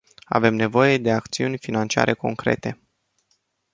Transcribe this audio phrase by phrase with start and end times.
[0.27, 2.79] Avem nevoie de acțiuni financiare concrete.